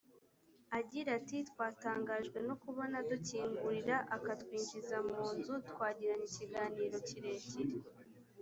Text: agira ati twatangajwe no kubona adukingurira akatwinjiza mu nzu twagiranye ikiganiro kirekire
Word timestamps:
agira 0.79 1.09
ati 1.19 1.37
twatangajwe 1.49 2.37
no 2.47 2.55
kubona 2.61 2.95
adukingurira 3.03 3.95
akatwinjiza 4.15 4.97
mu 5.07 5.19
nzu 5.35 5.55
twagiranye 5.69 6.25
ikiganiro 6.29 6.97
kirekire 7.07 7.75